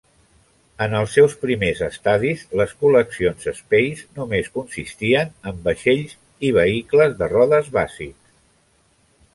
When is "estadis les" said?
1.87-2.73